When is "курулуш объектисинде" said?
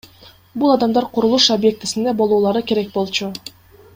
1.17-2.15